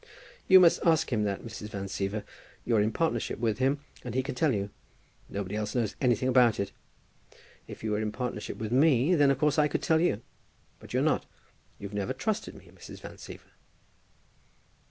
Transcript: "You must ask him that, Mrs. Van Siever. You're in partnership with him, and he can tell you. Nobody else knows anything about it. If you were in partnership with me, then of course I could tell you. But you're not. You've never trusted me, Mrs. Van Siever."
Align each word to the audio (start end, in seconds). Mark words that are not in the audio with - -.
"You 0.47 0.59
must 0.59 0.83
ask 0.83 1.13
him 1.13 1.25
that, 1.25 1.43
Mrs. 1.43 1.69
Van 1.69 1.85
Siever. 1.85 2.23
You're 2.65 2.81
in 2.81 2.91
partnership 2.91 3.37
with 3.37 3.59
him, 3.59 3.81
and 4.03 4.15
he 4.15 4.23
can 4.23 4.33
tell 4.33 4.51
you. 4.51 4.71
Nobody 5.29 5.55
else 5.55 5.75
knows 5.75 5.95
anything 6.01 6.27
about 6.27 6.59
it. 6.59 6.71
If 7.67 7.83
you 7.83 7.91
were 7.91 8.01
in 8.01 8.11
partnership 8.11 8.57
with 8.57 8.71
me, 8.71 9.13
then 9.13 9.29
of 9.29 9.37
course 9.37 9.59
I 9.59 9.67
could 9.67 9.83
tell 9.83 9.99
you. 10.01 10.23
But 10.79 10.91
you're 10.91 11.03
not. 11.03 11.27
You've 11.77 11.93
never 11.93 12.13
trusted 12.13 12.55
me, 12.55 12.71
Mrs. 12.73 12.99
Van 12.99 13.17
Siever." 13.17 13.51